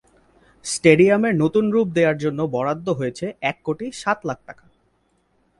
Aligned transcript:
স্টেডিয়ামের 0.65 1.33
নতুন 1.43 1.65
রূপ 1.73 1.87
দেওয়ার 1.97 2.17
জন্য 2.17 2.39
বরাদ্দ 2.55 2.87
হয়েছে 2.99 3.25
এক 3.41 3.57
কোটি 3.63 3.87
সাত 4.01 4.19
লাখ 4.29 4.39
টাকা। 4.47 4.65